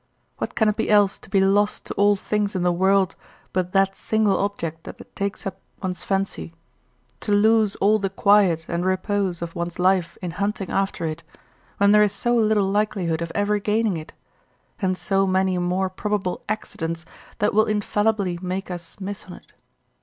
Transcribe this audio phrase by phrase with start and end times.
[0.39, 3.15] What can it be else to be lost to all things in the world
[3.53, 6.53] but that single object that takes up one's fancy,
[7.19, 11.21] to lose all the quiet and repose of one's life in hunting after it,
[11.77, 14.11] when there is so little likelihood of ever gaining it,
[14.81, 17.05] and so many more probable accidents
[17.37, 19.53] that will infallibly make us miss on't?